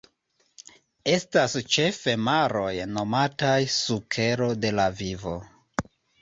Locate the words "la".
4.81-4.89